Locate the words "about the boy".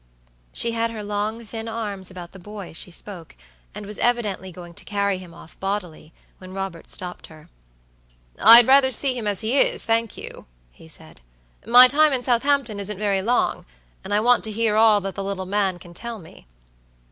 2.09-2.71